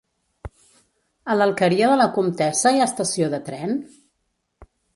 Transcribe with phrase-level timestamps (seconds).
[1.33, 3.79] A l'Alqueria de la Comtessa hi ha estació de tren?